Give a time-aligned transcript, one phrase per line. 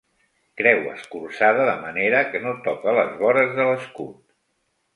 [0.61, 4.21] Creu escurçada de manera que no toca les vores de l'escut.